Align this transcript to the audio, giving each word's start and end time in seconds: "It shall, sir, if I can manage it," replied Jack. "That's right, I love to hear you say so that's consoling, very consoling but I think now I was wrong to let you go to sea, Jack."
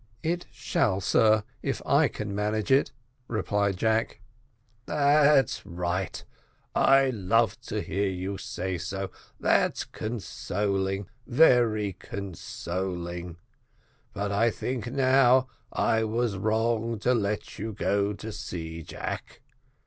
"It 0.23 0.47
shall, 0.51 0.99
sir, 0.99 1.43
if 1.61 1.79
I 1.85 2.07
can 2.07 2.33
manage 2.33 2.71
it," 2.71 2.91
replied 3.27 3.77
Jack. 3.77 4.19
"That's 4.87 5.63
right, 5.63 6.23
I 6.73 7.11
love 7.11 7.61
to 7.67 7.83
hear 7.83 8.09
you 8.09 8.39
say 8.39 8.79
so 8.79 9.11
that's 9.39 9.83
consoling, 9.83 11.07
very 11.27 11.93
consoling 11.99 13.37
but 14.11 14.31
I 14.31 14.49
think 14.49 14.91
now 14.91 15.47
I 15.71 16.03
was 16.03 16.35
wrong 16.35 16.97
to 17.01 17.13
let 17.13 17.59
you 17.59 17.71
go 17.71 18.11
to 18.13 18.31
sea, 18.31 18.81
Jack." 18.81 19.41